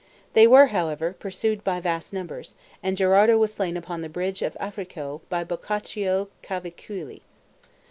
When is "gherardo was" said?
2.97-3.53